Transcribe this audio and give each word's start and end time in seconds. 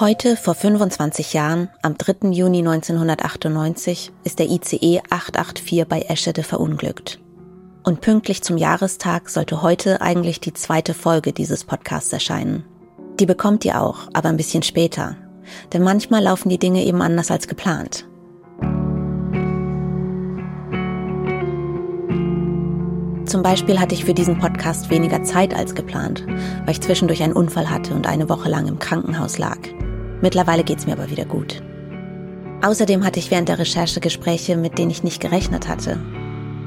Heute, 0.00 0.36
vor 0.36 0.54
25 0.54 1.32
Jahren, 1.32 1.70
am 1.82 1.98
3. 1.98 2.28
Juni 2.30 2.58
1998, 2.58 4.12
ist 4.22 4.38
der 4.38 4.46
ICE 4.48 5.00
884 5.10 5.88
bei 5.88 6.02
Eschede 6.02 6.44
verunglückt. 6.44 7.18
Und 7.82 8.00
pünktlich 8.00 8.44
zum 8.44 8.56
Jahrestag 8.58 9.28
sollte 9.28 9.60
heute 9.60 10.00
eigentlich 10.00 10.38
die 10.38 10.52
zweite 10.52 10.94
Folge 10.94 11.32
dieses 11.32 11.64
Podcasts 11.64 12.12
erscheinen. 12.12 12.62
Die 13.18 13.26
bekommt 13.26 13.64
ihr 13.64 13.82
auch, 13.82 14.06
aber 14.12 14.28
ein 14.28 14.36
bisschen 14.36 14.62
später. 14.62 15.16
Denn 15.72 15.82
manchmal 15.82 16.22
laufen 16.22 16.48
die 16.48 16.58
Dinge 16.58 16.84
eben 16.84 17.02
anders 17.02 17.32
als 17.32 17.48
geplant. 17.48 18.06
Zum 23.26 23.42
Beispiel 23.42 23.80
hatte 23.80 23.96
ich 23.96 24.04
für 24.04 24.14
diesen 24.14 24.38
Podcast 24.38 24.90
weniger 24.90 25.24
Zeit 25.24 25.54
als 25.54 25.74
geplant, 25.74 26.24
weil 26.28 26.70
ich 26.70 26.80
zwischendurch 26.80 27.24
einen 27.24 27.32
Unfall 27.32 27.68
hatte 27.68 27.94
und 27.94 28.06
eine 28.06 28.28
Woche 28.28 28.48
lang 28.48 28.68
im 28.68 28.78
Krankenhaus 28.78 29.38
lag. 29.38 29.58
Mittlerweile 30.20 30.64
geht's 30.64 30.86
mir 30.86 30.92
aber 30.92 31.10
wieder 31.10 31.24
gut. 31.24 31.62
Außerdem 32.62 33.04
hatte 33.04 33.18
ich 33.18 33.30
während 33.30 33.48
der 33.48 33.58
Recherche 33.58 34.00
Gespräche, 34.00 34.56
mit 34.56 34.78
denen 34.78 34.90
ich 34.90 35.04
nicht 35.04 35.20
gerechnet 35.20 35.68
hatte, 35.68 35.98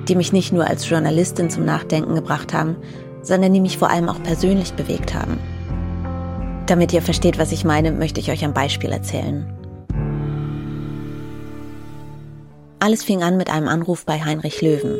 die 0.07 0.15
mich 0.15 0.31
nicht 0.31 0.53
nur 0.53 0.65
als 0.65 0.89
Journalistin 0.89 1.49
zum 1.49 1.65
Nachdenken 1.65 2.15
gebracht 2.15 2.53
haben, 2.53 2.77
sondern 3.21 3.53
die 3.53 3.59
mich 3.59 3.77
vor 3.77 3.89
allem 3.89 4.09
auch 4.09 4.23
persönlich 4.23 4.73
bewegt 4.73 5.13
haben. 5.13 5.37
Damit 6.65 6.93
ihr 6.93 7.01
versteht, 7.01 7.37
was 7.37 7.51
ich 7.51 7.65
meine, 7.65 7.91
möchte 7.91 8.19
ich 8.19 8.31
euch 8.31 8.43
ein 8.43 8.53
Beispiel 8.53 8.91
erzählen. 8.91 9.51
Alles 12.79 13.03
fing 13.03 13.21
an 13.21 13.37
mit 13.37 13.49
einem 13.51 13.67
Anruf 13.67 14.05
bei 14.05 14.23
Heinrich 14.23 14.61
Löwen, 14.61 14.97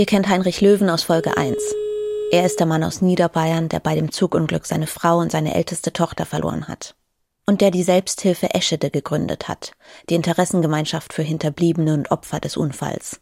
Ihr 0.00 0.06
kennt 0.06 0.30
Heinrich 0.30 0.62
Löwen 0.62 0.88
aus 0.88 1.02
Folge 1.02 1.36
1. 1.36 1.58
Er 2.32 2.46
ist 2.46 2.60
der 2.60 2.66
Mann 2.66 2.84
aus 2.84 3.02
Niederbayern, 3.02 3.68
der 3.68 3.80
bei 3.80 3.96
dem 3.96 4.12
Zugunglück 4.12 4.64
seine 4.64 4.86
Frau 4.86 5.18
und 5.18 5.32
seine 5.32 5.52
älteste 5.52 5.92
Tochter 5.92 6.24
verloren 6.24 6.68
hat. 6.68 6.94
Und 7.44 7.60
der 7.60 7.72
die 7.72 7.82
Selbsthilfe 7.82 8.54
Eschede 8.54 8.90
gegründet 8.90 9.48
hat, 9.48 9.72
die 10.08 10.14
Interessengemeinschaft 10.14 11.12
für 11.12 11.22
Hinterbliebene 11.22 11.92
und 11.92 12.12
Opfer 12.12 12.38
des 12.38 12.56
Unfalls. 12.56 13.18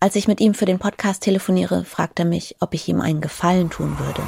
Als 0.00 0.16
ich 0.16 0.28
mit 0.28 0.40
ihm 0.40 0.54
für 0.54 0.64
den 0.64 0.78
Podcast 0.78 1.22
telefoniere, 1.24 1.84
fragt 1.84 2.18
er 2.18 2.24
mich, 2.24 2.56
ob 2.60 2.72
ich 2.72 2.88
ihm 2.88 3.02
einen 3.02 3.20
Gefallen 3.20 3.68
tun 3.68 3.98
würde. 3.98 4.22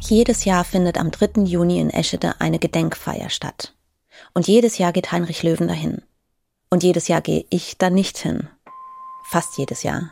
Jedes 0.00 0.46
Jahr 0.46 0.64
findet 0.64 0.96
am 0.96 1.10
3. 1.10 1.42
Juni 1.42 1.78
in 1.78 1.90
Eschede 1.90 2.40
eine 2.40 2.58
Gedenkfeier 2.58 3.28
statt. 3.28 3.74
Und 4.32 4.48
jedes 4.48 4.78
Jahr 4.78 4.92
geht 4.92 5.12
Heinrich 5.12 5.42
Löwen 5.42 5.68
dahin. 5.68 6.00
Und 6.70 6.82
jedes 6.82 7.08
Jahr 7.08 7.20
gehe 7.20 7.46
ich 7.50 7.78
da 7.78 7.90
nicht 7.90 8.18
hin. 8.18 8.48
Fast 9.24 9.56
jedes 9.58 9.82
Jahr. 9.82 10.10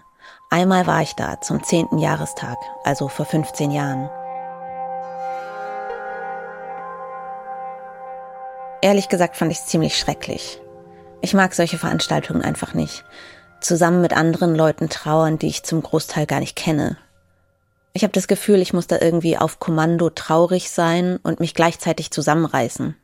Einmal 0.51 0.87
war 0.87 1.03
ich 1.03 1.15
da 1.15 1.41
zum 1.41 1.65
zehnten 1.65 1.99
Jahrestag, 1.99 2.57
also 2.85 3.09
vor 3.09 3.27
15 3.27 3.71
Jahren. 3.71 4.09
Ehrlich 8.83 9.09
gesagt 9.09 9.37
fand 9.37 9.51
ich 9.51 9.59
es 9.59 9.67
ziemlich 9.67 9.99
schrecklich. 9.99 10.61
Ich 11.23 11.35
mag 11.35 11.55
solche 11.55 11.79
Veranstaltungen 11.79 12.43
einfach 12.43 12.75
nicht. 12.75 13.05
Zusammen 13.61 14.03
mit 14.03 14.13
anderen 14.13 14.55
Leuten 14.55 14.91
trauern, 14.91 15.39
die 15.39 15.49
ich 15.49 15.63
zum 15.63 15.83
Großteil 15.83 16.27
gar 16.27 16.41
nicht 16.41 16.55
kenne. 16.55 16.99
Ich 17.95 18.03
habe 18.03 18.13
das 18.13 18.29
Gefühl, 18.29 18.61
ich 18.61 18.75
muss 18.75 18.87
da 18.87 18.99
irgendwie 19.01 19.39
auf 19.39 19.59
Kommando 19.59 20.11
traurig 20.11 20.71
sein 20.71 21.19
und 21.23 21.41
mich 21.41 21.55
gleichzeitig 21.55 22.11
zusammenreißen. 22.11 22.95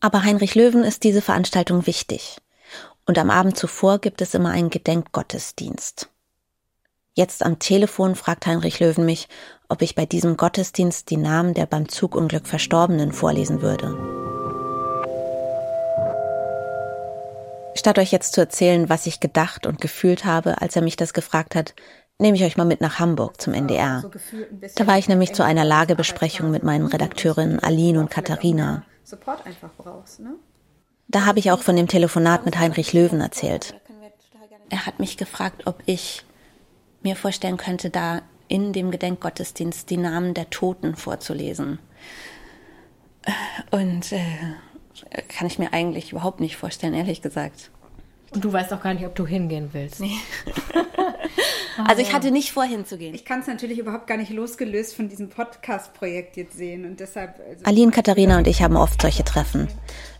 Aber 0.00 0.22
Heinrich 0.22 0.54
Löwen 0.54 0.84
ist 0.84 1.02
diese 1.02 1.22
Veranstaltung 1.22 1.86
wichtig. 1.86 2.38
Und 3.06 3.18
am 3.18 3.30
Abend 3.30 3.56
zuvor 3.56 3.98
gibt 3.98 4.20
es 4.20 4.34
immer 4.34 4.50
einen 4.50 4.70
Gedenkgottesdienst. 4.70 6.08
Jetzt 7.14 7.44
am 7.44 7.58
Telefon 7.58 8.14
fragt 8.14 8.46
Heinrich 8.46 8.78
Löwen 8.78 9.04
mich, 9.04 9.28
ob 9.68 9.82
ich 9.82 9.96
bei 9.96 10.06
diesem 10.06 10.36
Gottesdienst 10.36 11.10
die 11.10 11.16
Namen 11.16 11.52
der 11.54 11.66
beim 11.66 11.88
Zugunglück 11.88 12.46
Verstorbenen 12.46 13.12
vorlesen 13.12 13.60
würde. 13.60 13.96
Statt 17.74 17.98
euch 17.98 18.12
jetzt 18.12 18.34
zu 18.34 18.40
erzählen, 18.40 18.88
was 18.88 19.06
ich 19.06 19.20
gedacht 19.20 19.66
und 19.66 19.80
gefühlt 19.80 20.24
habe, 20.24 20.60
als 20.60 20.76
er 20.76 20.82
mich 20.82 20.96
das 20.96 21.12
gefragt 21.12 21.54
hat, 21.54 21.74
nehme 22.18 22.36
ich 22.36 22.44
euch 22.44 22.56
mal 22.56 22.64
mit 22.64 22.80
nach 22.80 22.98
Hamburg 22.98 23.40
zum 23.40 23.54
NDR. 23.54 24.08
Da 24.76 24.86
war 24.86 24.98
ich 24.98 25.08
nämlich 25.08 25.32
zu 25.32 25.44
einer 25.44 25.64
Lagebesprechung 25.64 26.50
mit 26.50 26.62
meinen 26.62 26.86
Redakteurinnen 26.86 27.60
Aline 27.60 28.00
und 28.00 28.10
Katharina. 28.10 28.84
Support 29.08 29.46
einfach 29.46 29.70
brauchst. 29.78 30.20
Ne? 30.20 30.34
Da 31.08 31.24
habe 31.24 31.38
ich 31.38 31.50
auch 31.50 31.60
von 31.60 31.76
dem 31.76 31.88
Telefonat 31.88 32.44
mit 32.44 32.58
Heinrich 32.58 32.92
Löwen 32.92 33.22
erzählt. 33.22 33.74
Er 34.68 34.84
hat 34.84 35.00
mich 35.00 35.16
gefragt, 35.16 35.66
ob 35.66 35.82
ich 35.86 36.24
mir 37.02 37.16
vorstellen 37.16 37.56
könnte, 37.56 37.88
da 37.88 38.20
in 38.48 38.74
dem 38.74 38.90
Gedenkgottesdienst 38.90 39.88
die 39.88 39.96
Namen 39.96 40.34
der 40.34 40.50
Toten 40.50 40.94
vorzulesen. 40.94 41.78
Und 43.70 44.12
äh, 44.12 44.20
kann 45.28 45.46
ich 45.46 45.58
mir 45.58 45.72
eigentlich 45.72 46.12
überhaupt 46.12 46.40
nicht 46.40 46.58
vorstellen, 46.58 46.92
ehrlich 46.92 47.22
gesagt. 47.22 47.70
Und 48.34 48.44
du 48.44 48.52
weißt 48.52 48.74
auch 48.74 48.82
gar 48.82 48.92
nicht, 48.92 49.06
ob 49.06 49.14
du 49.14 49.26
hingehen 49.26 49.70
willst. 49.72 50.00
Nee. 50.00 50.18
Also 51.86 52.02
ich 52.02 52.12
hatte 52.12 52.30
nicht 52.30 52.52
vor, 52.52 52.64
hinzugehen. 52.64 53.14
Ich 53.14 53.24
kann 53.24 53.40
es 53.40 53.46
natürlich 53.46 53.78
überhaupt 53.78 54.06
gar 54.06 54.16
nicht 54.16 54.30
losgelöst 54.30 54.96
von 54.96 55.08
diesem 55.08 55.28
Podcast-Projekt 55.28 56.36
jetzt 56.36 56.56
sehen 56.56 56.84
und 56.84 56.98
deshalb. 56.98 57.38
Also 57.38 57.64
Aline, 57.64 57.92
Katharina 57.92 58.38
und 58.38 58.46
ich 58.46 58.62
haben 58.62 58.76
oft 58.76 59.00
solche 59.00 59.24
Treffen. 59.24 59.68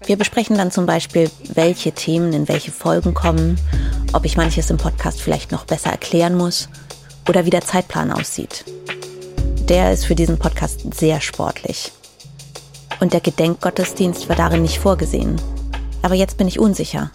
Wir 0.06 0.16
besprechen 0.16 0.56
dann 0.56 0.70
zum 0.70 0.86
Beispiel, 0.86 1.30
welche 1.54 1.92
Themen 1.92 2.32
in 2.32 2.48
welche 2.48 2.70
Folgen 2.70 3.14
kommen, 3.14 3.58
ob 4.12 4.24
ich 4.24 4.36
manches 4.36 4.70
im 4.70 4.76
Podcast 4.76 5.20
vielleicht 5.20 5.50
noch 5.50 5.64
besser 5.64 5.90
erklären 5.90 6.36
muss 6.36 6.68
oder 7.28 7.44
wie 7.44 7.50
der 7.50 7.62
Zeitplan 7.62 8.12
aussieht. 8.12 8.64
Der 9.68 9.92
ist 9.92 10.06
für 10.06 10.14
diesen 10.14 10.38
Podcast 10.38 10.94
sehr 10.94 11.20
sportlich. 11.20 11.92
Und 13.00 13.12
der 13.12 13.20
Gedenkgottesdienst 13.20 14.28
war 14.28 14.36
darin 14.36 14.62
nicht 14.62 14.78
vorgesehen. 14.78 15.40
Aber 16.02 16.14
jetzt 16.14 16.38
bin 16.38 16.48
ich 16.48 16.58
unsicher. 16.58 17.10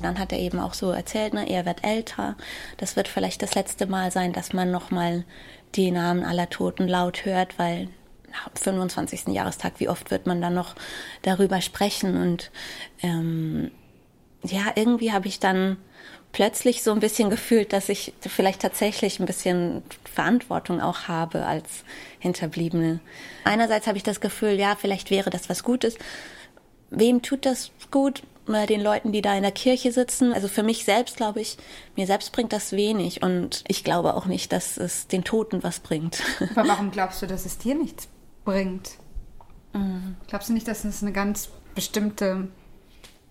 Dann 0.00 0.18
hat 0.18 0.32
er 0.32 0.38
eben 0.38 0.60
auch 0.60 0.74
so 0.74 0.90
erzählt, 0.90 1.34
ne, 1.34 1.48
er 1.48 1.66
wird 1.66 1.84
älter. 1.84 2.36
Das 2.76 2.96
wird 2.96 3.08
vielleicht 3.08 3.42
das 3.42 3.54
letzte 3.54 3.86
Mal 3.86 4.12
sein, 4.12 4.32
dass 4.32 4.52
man 4.52 4.70
nochmal 4.70 5.24
die 5.74 5.90
Namen 5.90 6.24
aller 6.24 6.48
Toten 6.48 6.86
laut 6.86 7.24
hört, 7.24 7.58
weil 7.58 7.88
am 8.44 8.52
25. 8.54 9.28
Jahrestag, 9.28 9.74
wie 9.78 9.88
oft 9.88 10.10
wird 10.10 10.26
man 10.26 10.40
dann 10.40 10.54
noch 10.54 10.74
darüber 11.22 11.60
sprechen? 11.60 12.16
Und 12.16 12.50
ähm, 13.02 13.70
ja, 14.42 14.72
irgendwie 14.76 15.12
habe 15.12 15.28
ich 15.28 15.40
dann 15.40 15.78
plötzlich 16.32 16.82
so 16.82 16.92
ein 16.92 17.00
bisschen 17.00 17.30
gefühlt, 17.30 17.72
dass 17.72 17.88
ich 17.88 18.12
vielleicht 18.20 18.60
tatsächlich 18.60 19.18
ein 19.18 19.26
bisschen 19.26 19.82
Verantwortung 20.04 20.80
auch 20.80 21.08
habe 21.08 21.46
als 21.46 21.84
Hinterbliebene. 22.18 23.00
Einerseits 23.44 23.86
habe 23.86 23.96
ich 23.96 24.04
das 24.04 24.20
Gefühl, 24.20 24.58
ja, 24.58 24.76
vielleicht 24.76 25.10
wäre 25.10 25.30
das 25.30 25.48
was 25.48 25.62
Gutes. 25.62 25.96
Wem 26.90 27.22
tut 27.22 27.46
das 27.46 27.70
gut? 27.90 28.22
Den 28.48 28.80
Leuten, 28.80 29.12
die 29.12 29.22
da 29.22 29.34
in 29.34 29.42
der 29.42 29.52
Kirche 29.52 29.92
sitzen. 29.92 30.32
Also 30.32 30.48
für 30.48 30.62
mich 30.62 30.84
selbst 30.84 31.16
glaube 31.16 31.40
ich, 31.40 31.56
mir 31.96 32.06
selbst 32.06 32.32
bringt 32.32 32.52
das 32.52 32.72
wenig 32.72 33.22
und 33.22 33.64
ich 33.68 33.84
glaube 33.84 34.14
auch 34.14 34.26
nicht, 34.26 34.52
dass 34.52 34.76
es 34.76 35.06
den 35.06 35.24
Toten 35.24 35.62
was 35.62 35.80
bringt. 35.80 36.22
Aber 36.56 36.68
warum 36.68 36.90
glaubst 36.90 37.22
du, 37.22 37.26
dass 37.26 37.46
es 37.46 37.58
dir 37.58 37.74
nichts 37.74 38.08
bringt? 38.44 38.90
Mhm. 39.72 40.16
Glaubst 40.26 40.48
du 40.48 40.52
nicht, 40.52 40.68
dass 40.68 40.84
es 40.84 41.02
eine 41.02 41.12
ganz 41.12 41.48
bestimmte 41.74 42.48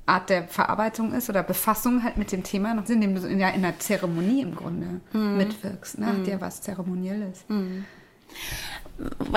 Art 0.06 0.30
der 0.30 0.48
Verarbeitung 0.48 1.14
ist 1.14 1.30
oder 1.30 1.44
Befassung 1.44 2.04
halt 2.04 2.16
mit 2.16 2.32
dem 2.32 2.44
Thema, 2.44 2.72
indem 2.88 3.16
du 3.16 3.28
in 3.28 3.44
einer 3.44 3.78
Zeremonie 3.78 4.42
im 4.42 4.56
Grunde 4.56 5.02
mhm. 5.12 5.38
mitwirkst, 5.38 6.00
ne? 6.00 6.14
mhm. 6.14 6.24
dir 6.24 6.40
was 6.40 6.62
Zeremonielles. 6.62 7.44
Mhm 7.50 7.86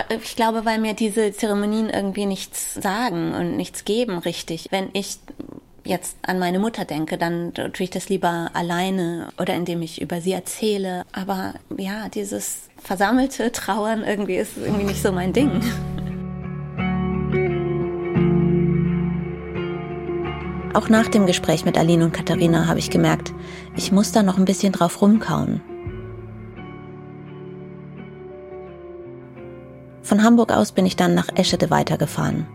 ich 0.09 0.37
glaube, 0.37 0.65
weil 0.65 0.79
mir 0.79 0.95
diese 0.95 1.33
Zeremonien 1.33 1.91
irgendwie 1.91 2.27
nichts 2.27 2.75
sagen 2.75 3.35
und 3.35 3.57
nichts 3.57 3.85
geben, 3.85 4.19
richtig. 4.19 4.69
Wenn 4.71 4.89
ich 4.93 5.19
jetzt 5.85 6.17
an 6.23 6.39
meine 6.39 6.59
Mutter 6.59 6.85
denke, 6.85 7.19
dann 7.19 7.53
tue 7.55 7.85
ich 7.85 7.91
das 7.91 8.09
lieber 8.09 8.51
alleine 8.55 9.29
oder 9.39 9.55
indem 9.55 9.83
ich 9.83 10.01
über 10.01 10.21
sie 10.21 10.33
erzähle. 10.33 11.05
Aber 11.13 11.55
ja, 11.77 12.09
dieses 12.09 12.69
versammelte 12.83 13.53
Trauern 13.53 14.03
irgendwie 14.05 14.37
ist 14.37 14.57
irgendwie 14.57 14.85
nicht 14.85 15.03
so 15.03 15.13
mein 15.13 15.33
Ding. 15.33 15.51
Auch 20.73 20.89
nach 20.89 21.09
dem 21.09 21.27
Gespräch 21.27 21.65
mit 21.65 21.77
Aline 21.77 22.05
und 22.05 22.13
Katharina 22.13 22.69
habe 22.69 22.79
ich 22.79 22.91
gemerkt, 22.91 23.33
ich 23.77 23.91
muss 23.91 24.13
da 24.13 24.23
noch 24.23 24.39
ein 24.39 24.45
bisschen 24.45 24.73
drauf 24.73 25.03
rumkauen. 25.03 25.61
Von 30.03 30.23
Hamburg 30.23 30.53
aus 30.53 30.71
bin 30.73 30.87
ich 30.87 30.95
dann 30.97 31.15
nach 31.15 31.29
Eschede 31.35 31.71
weitergefahren. 31.71 32.47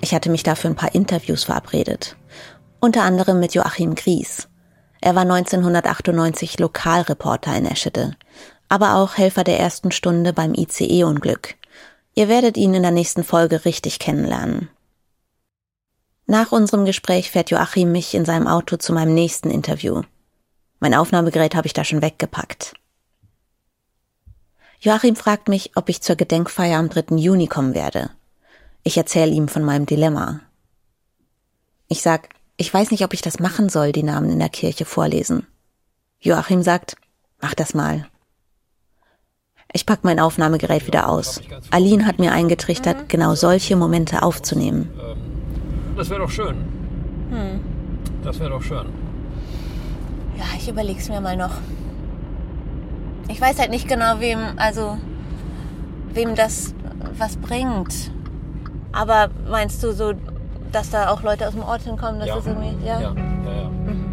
Ich 0.00 0.14
hatte 0.14 0.30
mich 0.30 0.42
da 0.42 0.54
für 0.54 0.68
ein 0.68 0.76
paar 0.76 0.94
Interviews 0.94 1.44
verabredet 1.44 2.16
unter 2.80 3.02
anderem 3.02 3.40
mit 3.40 3.54
Joachim 3.54 3.94
Gries. 3.94 4.48
Er 5.00 5.14
war 5.14 5.22
1998 5.22 6.58
Lokalreporter 6.58 7.56
in 7.56 7.66
Eschede, 7.66 8.16
aber 8.68 8.96
auch 8.96 9.16
Helfer 9.16 9.44
der 9.44 9.58
ersten 9.58 9.92
Stunde 9.92 10.32
beim 10.32 10.54
ICE-Unglück. 10.54 11.54
Ihr 12.14 12.28
werdet 12.28 12.56
ihn 12.56 12.74
in 12.74 12.82
der 12.82 12.90
nächsten 12.90 13.24
Folge 13.24 13.64
richtig 13.64 13.98
kennenlernen. 13.98 14.68
Nach 16.26 16.52
unserem 16.52 16.84
Gespräch 16.84 17.30
fährt 17.30 17.50
Joachim 17.50 17.92
mich 17.92 18.14
in 18.14 18.24
seinem 18.24 18.46
Auto 18.46 18.76
zu 18.76 18.92
meinem 18.92 19.14
nächsten 19.14 19.50
Interview. 19.50 20.02
Mein 20.80 20.94
Aufnahmegerät 20.94 21.54
habe 21.54 21.66
ich 21.66 21.72
da 21.72 21.84
schon 21.84 22.02
weggepackt. 22.02 22.74
Joachim 24.80 25.16
fragt 25.16 25.48
mich, 25.48 25.72
ob 25.74 25.88
ich 25.88 26.02
zur 26.02 26.16
Gedenkfeier 26.16 26.78
am 26.78 26.88
3. 26.88 27.16
Juni 27.16 27.46
kommen 27.46 27.74
werde. 27.74 28.10
Ich 28.84 28.96
erzähle 28.96 29.32
ihm 29.32 29.48
von 29.48 29.64
meinem 29.64 29.86
Dilemma. 29.86 30.40
Ich 31.88 32.02
sag, 32.02 32.28
ich 32.58 32.74
weiß 32.74 32.90
nicht, 32.90 33.04
ob 33.04 33.14
ich 33.14 33.22
das 33.22 33.38
machen 33.38 33.68
soll, 33.68 33.92
die 33.92 34.02
Namen 34.02 34.30
in 34.30 34.40
der 34.40 34.48
Kirche 34.48 34.84
vorlesen. 34.84 35.46
Joachim 36.18 36.62
sagt, 36.62 36.96
mach 37.40 37.54
das 37.54 37.72
mal. 37.72 38.06
Ich 39.72 39.86
pack 39.86 40.00
mein 40.02 40.18
Aufnahmegerät 40.18 40.86
wieder 40.86 41.08
aus. 41.08 41.40
Aline 41.70 42.04
hat 42.04 42.18
mir 42.18 42.32
eingetrichtert, 42.32 43.08
genau 43.08 43.34
solche 43.36 43.76
Momente 43.76 44.22
aufzunehmen. 44.22 44.90
Ähm, 45.00 45.96
das 45.96 46.10
wäre 46.10 46.20
doch 46.20 46.30
schön. 46.30 46.56
Hm. 47.30 47.60
Das 48.24 48.40
wäre 48.40 48.50
doch 48.50 48.62
schön. 48.62 48.86
Ja, 50.36 50.44
ich 50.56 50.68
überleg's 50.68 51.08
mir 51.08 51.20
mal 51.20 51.36
noch. 51.36 51.54
Ich 53.28 53.40
weiß 53.40 53.60
halt 53.60 53.70
nicht 53.70 53.86
genau, 53.86 54.18
wem, 54.18 54.38
also, 54.56 54.98
wem 56.12 56.34
das 56.34 56.74
was 57.18 57.36
bringt. 57.36 58.10
Aber 58.90 59.28
meinst 59.48 59.82
du 59.84 59.92
so, 59.92 60.14
dass 60.72 60.90
da 60.90 61.10
auch 61.10 61.22
Leute 61.22 61.46
aus 61.46 61.54
dem 61.54 61.62
Ort 61.62 61.82
hinkommen? 61.82 62.20
Dass 62.20 62.28
ja. 62.28 62.36
Das 62.36 62.46
irgendwie, 62.46 62.86
ja, 62.86 63.00
ja, 63.00 63.14
ja. 63.14 63.62
ja. 63.62 63.68
Mhm. 63.68 64.08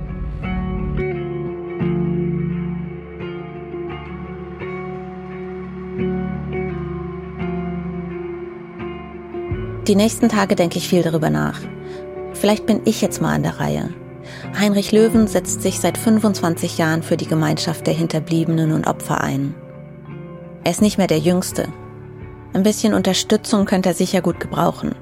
Die 9.87 9.95
nächsten 9.95 10.29
Tage 10.29 10.55
denke 10.55 10.79
ich 10.79 10.89
viel 10.89 11.03
darüber 11.03 11.29
nach. 11.29 11.59
Vielleicht 12.33 12.65
bin 12.65 12.81
ich 12.85 13.01
jetzt 13.01 13.21
mal 13.21 13.35
an 13.35 13.43
der 13.43 13.59
Reihe. 13.59 13.93
Heinrich 14.59 14.91
Löwen 14.91 15.27
setzt 15.27 15.61
sich 15.61 15.79
seit 15.79 15.97
25 15.97 16.79
Jahren 16.79 17.03
für 17.03 17.17
die 17.17 17.27
Gemeinschaft 17.27 17.85
der 17.85 17.93
Hinterbliebenen 17.93 18.71
und 18.71 18.87
Opfer 18.87 19.21
ein. 19.21 19.53
Er 20.63 20.71
ist 20.71 20.81
nicht 20.81 20.97
mehr 20.97 21.05
der 21.05 21.19
Jüngste. 21.19 21.67
Ein 22.53 22.63
bisschen 22.63 22.95
Unterstützung 22.95 23.65
könnte 23.65 23.89
er 23.89 23.95
sicher 23.95 24.21
gut 24.21 24.39
gebrauchen. 24.39 24.95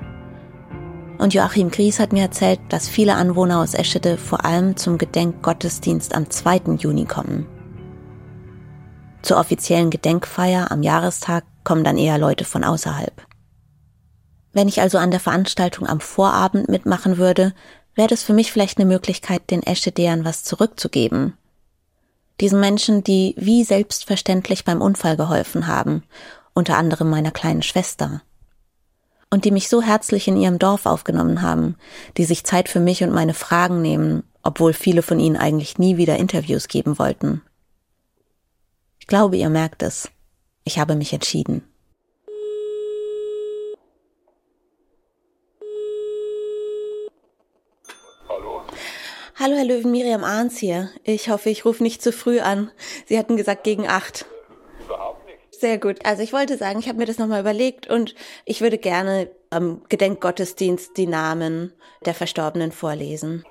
Und 1.18 1.34
Joachim 1.34 1.70
Gries 1.70 2.00
hat 2.00 2.12
mir 2.12 2.24
erzählt, 2.24 2.60
dass 2.70 2.88
viele 2.88 3.16
Anwohner 3.16 3.60
aus 3.60 3.74
Eschede 3.74 4.18
vor 4.18 4.46
allem 4.46 4.76
zum 4.76 4.98
Gedenkgottesdienst 4.98 6.16
am 6.16 6.30
2. 6.30 6.76
Juni 6.80 7.06
kommen. 7.06 7.48
Zur 9.22 9.38
offiziellen 9.38 9.90
Gedenkfeier 9.90 10.72
am 10.72 10.84
Jahrestag 10.84 11.46
kommen 11.64 11.84
dann 11.84 11.98
eher 11.98 12.18
Leute 12.18 12.44
von 12.44 12.64
außerhalb. 12.64 13.14
Wenn 14.52 14.68
ich 14.68 14.82
also 14.82 14.98
an 14.98 15.12
der 15.12 15.20
Veranstaltung 15.20 15.88
am 15.88 16.00
Vorabend 16.00 16.70
mitmachen 16.70 17.18
würde, 17.18 17.54
wäre 17.96 18.08
das 18.08 18.24
für 18.24 18.34
mich 18.34 18.52
vielleicht 18.52 18.78
eine 18.78 18.86
Möglichkeit, 18.86 19.50
den 19.50 19.64
Eschedehern 19.64 20.26
was 20.26 20.44
zurückzugeben. 20.44 21.38
Diesen 22.42 22.60
Menschen, 22.60 23.04
die 23.04 23.36
wie 23.38 23.64
selbstverständlich 23.64 24.66
beim 24.66 24.82
Unfall 24.82 25.16
geholfen 25.16 25.68
haben, 25.68 26.04
unter 26.54 26.78
anderem 26.78 27.10
meiner 27.10 27.32
kleinen 27.32 27.62
Schwester. 27.62 28.22
Und 29.34 29.46
die 29.46 29.52
mich 29.52 29.68
so 29.68 29.82
herzlich 29.82 30.28
in 30.28 30.38
ihrem 30.38 30.60
Dorf 30.60 30.86
aufgenommen 30.86 31.42
haben, 31.42 31.76
die 32.18 32.24
sich 32.24 32.44
Zeit 32.44 32.70
für 32.70 32.80
mich 32.80 33.04
und 33.04 33.12
meine 33.12 33.34
Fragen 33.34 33.82
nehmen, 33.82 34.22
obwohl 34.44 34.74
viele 34.74 35.02
von 35.02 35.20
ihnen 35.20 35.38
eigentlich 35.38 35.80
nie 35.80 35.98
wieder 35.98 36.18
Interviews 36.18 36.68
geben 36.68 37.00
wollten. 37.00 37.42
Ich 39.00 39.08
glaube, 39.08 39.36
ihr 39.38 39.50
merkt 39.50 39.82
es. 39.82 40.12
Ich 40.66 40.78
habe 40.78 40.94
mich 40.94 41.14
entschieden. 41.14 41.64
Hallo, 48.30 49.56
Herr 49.56 49.66
Löwen, 49.66 49.90
Miriam 49.90 50.24
Ahns 50.24 50.60
hier. 50.60 50.92
Ich 51.04 51.30
hoffe, 51.30 51.50
ich 51.50 51.66
rufe 51.66 51.82
nicht 51.82 52.04
zu 52.04 52.12
früh 52.12 52.40
an. 52.40 52.70
Sie 53.08 53.18
hatten 53.18 53.36
gesagt 53.36 53.64
gegen 53.64 53.88
acht. 53.88 54.28
Sehr 55.64 55.78
gut. 55.78 56.06
Also 56.06 56.22
ich 56.22 56.34
wollte 56.34 56.58
sagen, 56.58 56.80
ich 56.80 56.90
habe 56.90 56.98
mir 56.98 57.06
das 57.06 57.20
nochmal 57.20 57.40
überlegt 57.40 57.88
und 57.88 58.16
ich 58.44 58.60
würde 58.60 58.78
gerne 58.78 59.30
am 59.50 59.82
Gedenkgottesdienst 59.88 60.98
die 60.98 61.08
Namen 61.08 61.72
der 62.04 62.14
Verstorbenen 62.14 62.74
vorlesen. 62.74 63.46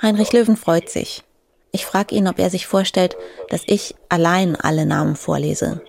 Heinrich 0.00 0.32
Löwen 0.32 0.56
freut 0.56 0.88
sich. 0.88 1.24
Ich 1.72 1.84
frage 1.84 2.14
ihn, 2.14 2.26
ob 2.26 2.38
er 2.38 2.48
sich 2.48 2.66
vorstellt, 2.66 3.18
dass 3.50 3.64
ich 3.66 3.96
allein 4.08 4.56
alle 4.56 4.86
Namen 4.86 5.14
vorlese. 5.14 5.82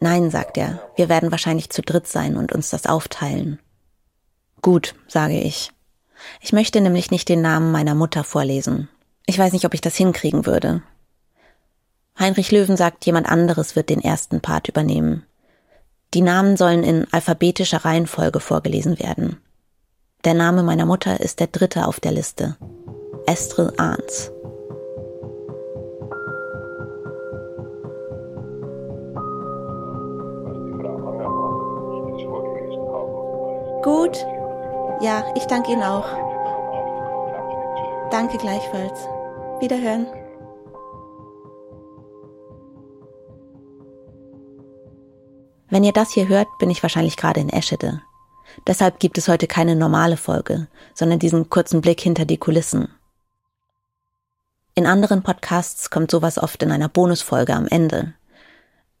Nein, 0.00 0.30
sagt 0.30 0.56
er, 0.56 0.80
wir 0.96 1.10
werden 1.10 1.30
wahrscheinlich 1.30 1.68
zu 1.68 1.82
dritt 1.82 2.06
sein 2.06 2.38
und 2.38 2.50
uns 2.50 2.70
das 2.70 2.86
aufteilen. 2.86 3.60
Gut, 4.62 4.94
sage 5.06 5.38
ich. 5.38 5.70
Ich 6.40 6.54
möchte 6.54 6.80
nämlich 6.80 7.10
nicht 7.10 7.28
den 7.28 7.42
Namen 7.42 7.72
meiner 7.72 7.94
Mutter 7.94 8.24
vorlesen. 8.24 8.88
Ich 9.26 9.38
weiß 9.38 9.52
nicht, 9.52 9.66
ob 9.66 9.74
ich 9.74 9.82
das 9.82 9.96
hinkriegen 9.96 10.46
würde. 10.46 10.82
Heinrich 12.18 12.52
Löwen 12.52 12.76
sagt, 12.76 13.06
jemand 13.06 13.28
anderes 13.28 13.74
wird 13.76 13.90
den 13.90 14.00
ersten 14.00 14.40
Part 14.40 14.68
übernehmen. 14.68 15.24
Die 16.14 16.22
Namen 16.22 16.56
sollen 16.56 16.84
in 16.84 17.06
alphabetischer 17.12 17.84
Reihenfolge 17.84 18.38
vorgelesen 18.38 18.98
werden. 19.00 19.40
Der 20.24 20.34
Name 20.34 20.62
meiner 20.62 20.86
Mutter 20.86 21.20
ist 21.20 21.40
der 21.40 21.48
dritte 21.48 21.86
auf 21.86 22.00
der 22.00 22.12
Liste. 22.12 22.56
Estrel 23.26 23.72
Ahns. 23.78 24.30
Gut, 33.82 34.16
ja, 35.02 35.24
ich 35.36 35.44
danke 35.44 35.72
Ihnen 35.72 35.82
auch. 35.82 36.06
Danke 38.10 38.38
gleichfalls. 38.38 38.98
Wiederhören. 39.60 40.06
Wenn 45.74 45.82
ihr 45.82 45.92
das 45.92 46.12
hier 46.12 46.28
hört, 46.28 46.46
bin 46.58 46.70
ich 46.70 46.84
wahrscheinlich 46.84 47.16
gerade 47.16 47.40
in 47.40 47.48
Eschede. 47.48 48.00
Deshalb 48.64 49.00
gibt 49.00 49.18
es 49.18 49.26
heute 49.26 49.48
keine 49.48 49.74
normale 49.74 50.16
Folge, 50.16 50.68
sondern 50.94 51.18
diesen 51.18 51.50
kurzen 51.50 51.80
Blick 51.80 52.00
hinter 52.00 52.24
die 52.24 52.36
Kulissen. 52.36 52.94
In 54.76 54.86
anderen 54.86 55.24
Podcasts 55.24 55.90
kommt 55.90 56.12
sowas 56.12 56.38
oft 56.38 56.62
in 56.62 56.70
einer 56.70 56.88
Bonusfolge 56.88 57.54
am 57.54 57.66
Ende. 57.66 58.14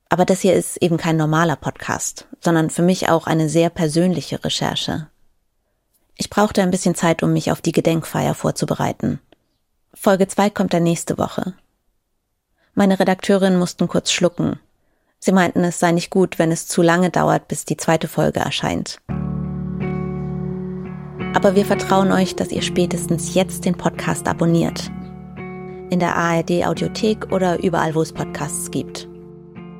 Aber 0.08 0.24
das 0.24 0.40
hier 0.40 0.54
ist 0.54 0.78
eben 0.78 0.96
kein 0.96 1.16
normaler 1.16 1.54
Podcast, 1.54 2.26
sondern 2.40 2.70
für 2.70 2.82
mich 2.82 3.08
auch 3.08 3.28
eine 3.28 3.48
sehr 3.48 3.70
persönliche 3.70 4.42
Recherche. 4.42 5.06
Ich 6.16 6.28
brauchte 6.28 6.60
ein 6.60 6.72
bisschen 6.72 6.96
Zeit, 6.96 7.22
um 7.22 7.32
mich 7.32 7.52
auf 7.52 7.60
die 7.60 7.70
Gedenkfeier 7.70 8.34
vorzubereiten. 8.34 9.20
Folge 9.94 10.26
2 10.26 10.50
kommt 10.50 10.74
dann 10.74 10.82
nächste 10.82 11.18
Woche. 11.18 11.54
Meine 12.74 12.98
Redakteurinnen 12.98 13.60
mussten 13.60 13.86
kurz 13.86 14.10
schlucken. 14.10 14.58
Sie 15.24 15.32
meinten, 15.32 15.64
es 15.64 15.80
sei 15.80 15.92
nicht 15.92 16.10
gut, 16.10 16.38
wenn 16.38 16.52
es 16.52 16.66
zu 16.66 16.82
lange 16.82 17.08
dauert, 17.08 17.48
bis 17.48 17.64
die 17.64 17.78
zweite 17.78 18.08
Folge 18.08 18.40
erscheint. 18.40 18.98
Aber 21.34 21.56
wir 21.56 21.64
vertrauen 21.64 22.12
euch, 22.12 22.36
dass 22.36 22.52
ihr 22.52 22.60
spätestens 22.60 23.32
jetzt 23.32 23.64
den 23.64 23.74
Podcast 23.74 24.28
abonniert. 24.28 24.90
In 25.88 25.98
der 25.98 26.14
ARD 26.14 26.66
Audiothek 26.66 27.32
oder 27.32 27.62
überall, 27.64 27.94
wo 27.94 28.02
es 28.02 28.12
Podcasts 28.12 28.70
gibt. 28.70 29.08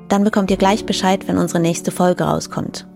Dann 0.07 0.23
bekommt 0.23 0.49
ihr 0.49 0.57
gleich 0.57 0.87
Bescheid, 0.87 1.27
wenn 1.27 1.37
unsere 1.37 1.59
nächste 1.59 1.91
Folge 1.91 2.23
rauskommt. 2.23 2.87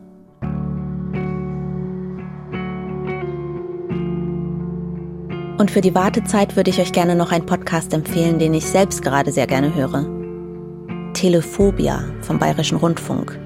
Und 5.59 5.69
für 5.69 5.81
die 5.81 5.93
Wartezeit 5.93 6.55
würde 6.55 6.71
ich 6.71 6.81
euch 6.81 6.93
gerne 6.93 7.13
noch 7.13 7.31
einen 7.31 7.45
Podcast 7.45 7.93
empfehlen, 7.93 8.39
den 8.39 8.55
ich 8.55 8.65
selbst 8.65 9.03
gerade 9.03 9.31
sehr 9.31 9.45
gerne 9.45 9.75
höre. 9.75 10.18
Telephobia 11.13 12.03
vom 12.21 12.39
Bayerischen 12.39 12.77
Rundfunk. 12.77 13.37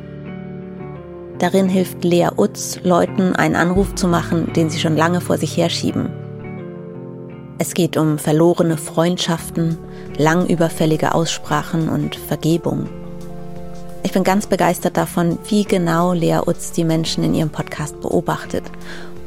Darin 1.40 1.68
hilft 1.68 2.04
Lea 2.04 2.30
Utz 2.38 2.80
Leuten, 2.84 3.36
einen 3.36 3.56
Anruf 3.56 3.96
zu 3.96 4.08
machen, 4.08 4.54
den 4.54 4.70
sie 4.70 4.80
schon 4.80 4.96
lange 4.96 5.22
vor 5.22 5.38
sich 5.38 5.58
herschieben. 5.58 6.10
Es 7.58 7.74
geht 7.74 7.98
um 7.98 8.18
verlorene 8.18 8.78
Freundschaften, 8.78 9.78
lang 10.18 10.48
überfällige 10.48 11.16
Aussprachen 11.16 11.90
und 11.90 12.16
Vergebung. 12.16 12.88
Ich 14.04 14.12
bin 14.12 14.24
ganz 14.24 14.48
begeistert 14.48 14.98
davon, 14.98 15.38
wie 15.48 15.64
genau 15.64 16.14
Lea 16.14 16.40
Utz 16.46 16.72
die 16.72 16.84
Menschen 16.84 17.24
in 17.24 17.34
ihrem 17.34 17.50
Podcast 17.50 18.00
beobachtet 18.02 18.64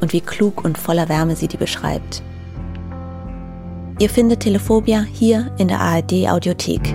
und 0.00 0.12
wie 0.12 0.20
klug 0.20 0.64
und 0.64 0.78
voller 0.78 1.08
Wärme 1.08 1.34
sie 1.36 1.48
die 1.48 1.56
beschreibt. 1.56 2.22
Ihr 3.98 4.10
findet 4.10 4.40
Telephobia 4.40 5.00
hier 5.00 5.50
in 5.56 5.68
der 5.68 5.80
ARD 5.80 6.28
Audiothek. 6.28 6.94